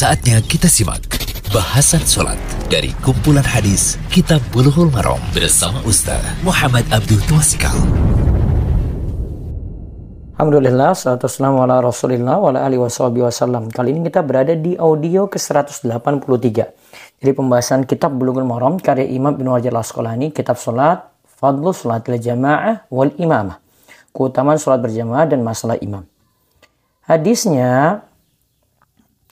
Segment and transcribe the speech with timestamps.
[0.00, 1.04] Saatnya kita simak
[1.52, 2.40] bahasan sholat
[2.72, 7.76] dari kumpulan hadis Kitab Bulughul Maram bersama Ustaz Muhammad Abdul Twasikal.
[10.40, 13.68] Alhamdulillah, salatu wassalamu ala rasulillah wa ala alihi wasallam.
[13.68, 16.48] Kali ini kita berada di audio ke-183.
[17.20, 22.88] Jadi pembahasan kitab Bulughul Maram karya Imam Ibn Hajar Al-Asqalani, kitab salat, fadlu salat jamaah
[22.88, 23.60] wal imamah.
[24.16, 26.08] Keutamaan salat berjamaah dan masalah imam.
[27.04, 28.00] Hadisnya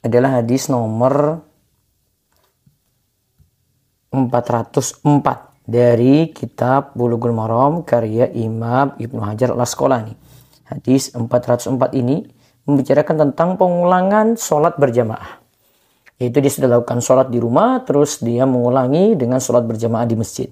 [0.02, 1.42] adalah hadis nomor
[4.14, 10.16] 404 dari kitab Bulughul Maram karya Imam Ibnu Hajar Al-Asqalani.
[10.68, 12.24] Hadis 404 ini
[12.68, 15.40] membicarakan tentang pengulangan sholat berjamaah.
[16.18, 20.48] Yaitu dia sudah lakukan sholat di rumah, terus dia mengulangi dengan sholat berjamaah di masjid.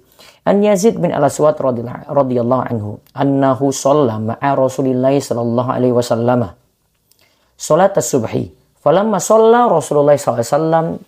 [0.47, 6.55] An Yazid bin Al-Aswad radhiyallahu anhu, annahu sholla ma'a Rasulillah sallallahu alaihi wasallam.
[7.59, 8.56] Sholat as-subhi
[8.87, 11.03] Falamma sholla Rasulullah SAW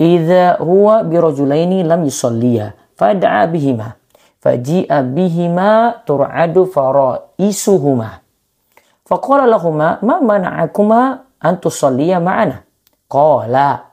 [0.00, 4.00] Idza huwa birajulaini lam yusalliya fada'a bihima
[4.40, 8.24] faji'a bihima tur'adu faraisuhuma.
[9.04, 12.64] Faqala lahuma ma mana'akuma an tusalliya ma'ana?
[13.12, 13.92] Qala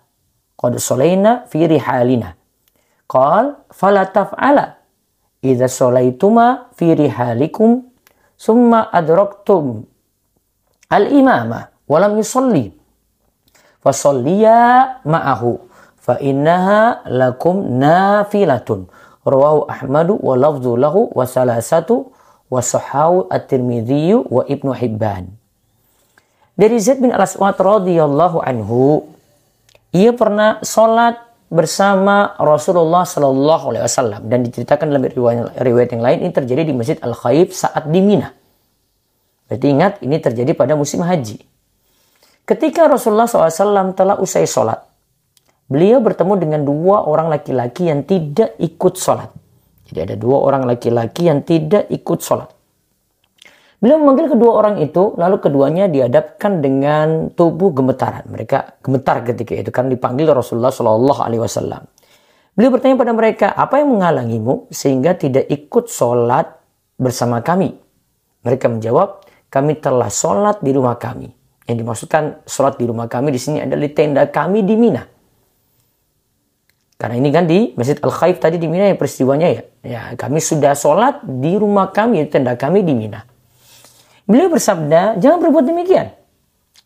[0.55, 2.39] qad salayna fi rihalina
[3.03, 4.79] qal fala taf'ala
[5.43, 5.67] idza
[6.71, 7.83] fi rihalikum
[8.39, 9.83] summa adraktum
[10.89, 12.73] al-imama walam yusalli.
[13.79, 15.63] Fasalliya ma'ahu
[15.95, 18.91] fa innaha lakum nafilatun.
[19.23, 22.11] Rawahu ahmadu wa lafzu lahu wa salasatu
[22.49, 25.29] wa sahahu at-tirmidhi wa ibnu hibban.
[26.59, 29.07] Dari Zaid bin Al-Aswad radhiyallahu anhu
[29.95, 31.15] ia pernah sholat
[31.49, 34.21] bersama Rasulullah Shallallahu Alaihi Wasallam.
[34.27, 38.03] Dan diceritakan dalam riwayat, riwayat yang lain ini terjadi di Masjid Al Khaib saat di
[38.03, 38.35] Mina.
[39.49, 41.41] Berarti ingat ini terjadi pada musim haji.
[42.45, 44.77] Ketika Rasulullah SAW telah usai sholat,
[45.65, 49.33] beliau bertemu dengan dua orang laki-laki yang tidak ikut sholat.
[49.89, 52.49] Jadi ada dua orang laki-laki yang tidak ikut sholat.
[53.79, 58.27] Beliau memanggil kedua orang itu, lalu keduanya dihadapkan dengan tubuh gemetaran.
[58.27, 61.87] Mereka gemetar ketika itu karena dipanggil Rasulullah Shallallahu Alaihi Wasallam.
[62.59, 66.59] Beliau bertanya pada mereka, apa yang menghalangimu sehingga tidak ikut sholat
[66.99, 67.71] bersama kami?
[68.43, 71.29] Mereka menjawab, kami telah sholat di rumah kami.
[71.65, 75.03] Yang dimaksudkan sholat di rumah kami di sini adalah di tenda kami di Mina.
[76.99, 79.61] Karena ini kan di Masjid Al-Khaif tadi di Mina ya peristiwanya ya.
[79.79, 83.23] Ya, kami sudah sholat di rumah kami, di tenda kami di Mina.
[84.27, 86.11] Beliau bersabda, jangan berbuat demikian.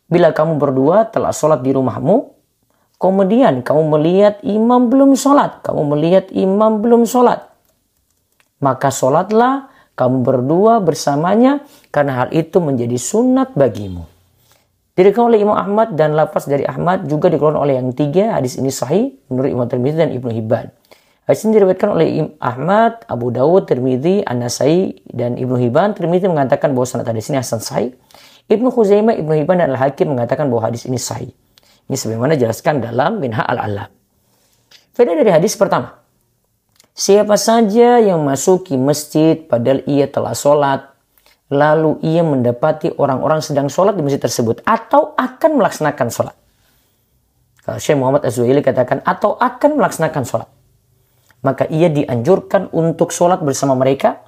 [0.06, 2.30] Bila kamu berdua telah sholat di rumahmu,
[3.02, 7.50] kemudian kamu melihat imam belum sholat, kamu melihat imam belum sholat,
[8.62, 11.62] maka sholatlah kamu berdua bersamanya
[11.94, 14.10] karena hal itu menjadi sunat bagimu.
[14.94, 18.38] Dirikan oleh Imam Ahmad dan lapas dari Ahmad juga dikeluarkan oleh yang tiga.
[18.38, 20.70] Hadis ini sahih menurut Imam Tirmidzi dan Ibnu Hibban.
[21.26, 25.98] Hadis ini diriwayatkan oleh Imam Ahmad, Abu Dawud, Tirmidzi, An-Nasai dan Ibnu Hibban.
[25.98, 27.90] Tirmidzi mengatakan bahwa sanad hadis ini hasan sahih.
[28.46, 31.34] Ibnu Khuzaimah, Ibnu Hibban dan Al-Hakim mengatakan bahwa hadis ini sahih.
[31.90, 33.90] Ini sebagaimana jelaskan dalam Minha Al-Alam.
[34.94, 36.03] Faedah dari hadis pertama.
[36.94, 40.94] Siapa saja yang masuki masjid padahal ia telah sholat,
[41.50, 46.38] lalu ia mendapati orang-orang sedang sholat di masjid tersebut atau akan melaksanakan sholat.
[47.66, 50.48] Kalau Syekh Muhammad Azwaili katakan atau akan melaksanakan sholat.
[51.42, 54.22] Maka ia dianjurkan untuk sholat bersama mereka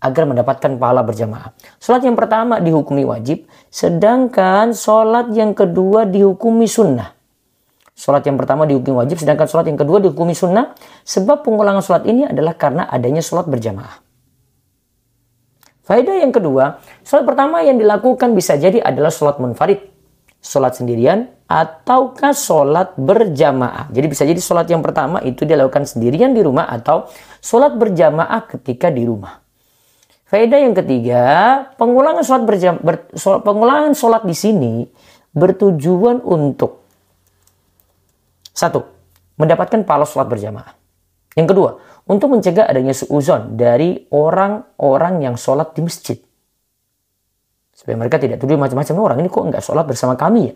[0.00, 1.52] agar mendapatkan pahala berjamaah.
[1.76, 7.17] Sholat yang pertama dihukumi wajib, sedangkan sholat yang kedua dihukumi sunnah.
[7.98, 10.78] Sholat yang pertama dihukumi wajib, sedangkan sholat yang kedua dihukumi sunnah.
[11.02, 13.98] Sebab pengulangan sholat ini adalah karena adanya sholat berjamaah.
[15.82, 19.82] Faedah yang kedua, sholat pertama yang dilakukan bisa jadi adalah sholat munfarid.
[20.38, 23.90] Sholat sendirian ataukah sholat berjamaah.
[23.90, 27.10] Jadi bisa jadi sholat yang pertama itu dilakukan sendirian di rumah atau
[27.42, 29.42] sholat berjamaah ketika di rumah.
[30.30, 31.24] Faedah yang ketiga,
[31.74, 34.86] pengulangan sholat berjam, ber, sholat, pengulangan sholat di sini
[35.34, 36.87] bertujuan untuk
[38.58, 38.82] satu,
[39.38, 40.74] mendapatkan pahala sholat berjamaah.
[41.38, 41.70] Yang kedua,
[42.10, 46.18] untuk mencegah adanya suuzon dari orang-orang yang sholat di masjid.
[47.70, 50.54] Supaya mereka tidak tuduh macam-macam orang ini kok nggak sholat bersama kami ya.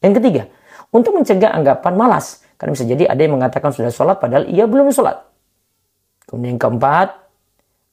[0.00, 0.42] Yang ketiga,
[0.88, 2.40] untuk mencegah anggapan malas.
[2.56, 5.20] Karena bisa jadi ada yang mengatakan sudah sholat padahal ia belum sholat.
[6.24, 7.20] Kemudian yang keempat,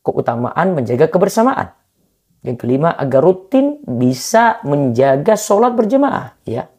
[0.06, 1.76] keutamaan menjaga kebersamaan.
[2.48, 6.40] Yang kelima, agar rutin bisa menjaga sholat berjamaah.
[6.48, 6.72] Ya,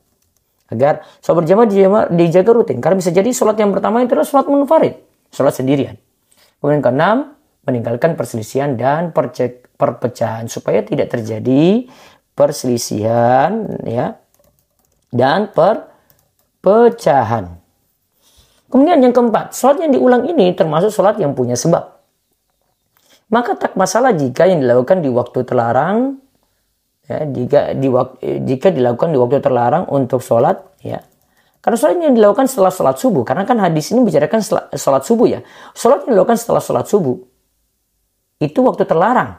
[0.73, 4.95] agar sholat berjamaah dijaga rutin karena bisa jadi sholat yang pertama itu adalah sholat munfarid
[5.29, 6.01] sholat sendirian
[6.59, 9.15] kemudian keenam meninggalkan perselisihan dan
[9.77, 11.87] perpecahan supaya tidak terjadi
[12.33, 14.17] perselisihan ya
[15.13, 17.61] dan perpecahan.
[18.73, 22.01] Kemudian yang keempat, sholat yang diulang ini termasuk sholat yang punya sebab.
[23.29, 26.22] Maka tak masalah jika yang dilakukan di waktu terlarang,
[27.07, 27.89] ya, jika, di,
[28.47, 31.03] jika dilakukan di waktu terlarang untuk sholat, ya.
[31.63, 34.43] Karena sholat yang dilakukan setelah sholat subuh, karena kan hadis ini bicarakan
[34.75, 35.41] sholat subuh ya.
[35.79, 37.17] Sholat yang dilakukan setelah sholat subuh,
[38.43, 39.39] itu waktu terlarang.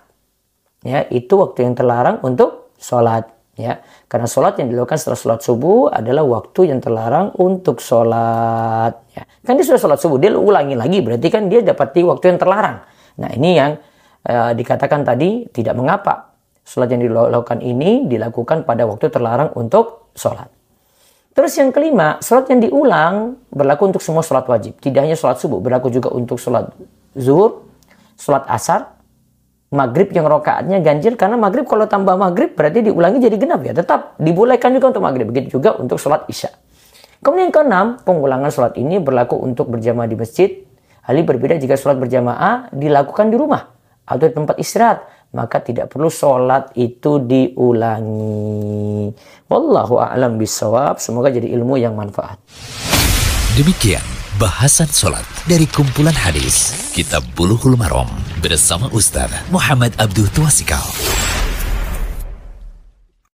[0.83, 5.94] Ya, itu waktu yang terlarang untuk sholat ya karena sholat yang dilakukan setelah sholat subuh
[5.94, 11.06] adalah waktu yang terlarang untuk sholat ya kan dia sudah sholat subuh dia ulangi lagi
[11.06, 12.81] berarti kan dia dapati waktu yang terlarang
[13.21, 13.77] nah ini yang
[14.25, 16.32] uh, dikatakan tadi tidak mengapa
[16.63, 20.48] sholat yang dilakukan ini dilakukan pada waktu terlarang untuk sholat.
[21.33, 24.77] Terus yang kelima sholat yang diulang berlaku untuk semua sholat wajib.
[24.77, 26.69] Tidak hanya sholat subuh berlaku juga untuk sholat
[27.18, 27.65] zuhur
[28.18, 28.94] sholat asar
[29.74, 31.18] maghrib yang rokaatnya ganjil.
[31.18, 33.74] Karena maghrib kalau tambah maghrib berarti diulangi jadi genap ya.
[33.74, 36.54] Tetap dibolehkan juga untuk maghrib begitu juga untuk sholat isya.
[37.25, 40.50] Kemudian yang keenam pengulangan sholat ini berlaku untuk berjamaah di masjid.
[41.04, 43.74] Hal ini berbeda jika sholat berjamaah dilakukan di rumah
[44.06, 49.09] atau di tempat istirahat maka tidak perlu sholat itu diulangi.
[49.50, 52.38] Wallahu a'lam bisawab semoga jadi ilmu yang manfaat.
[53.57, 54.01] Demikian
[54.38, 58.09] bahasan sholat dari kumpulan hadis Kitab Buluhul Marom
[58.41, 60.81] bersama Ustaz Muhammad Abdul Tuasikal.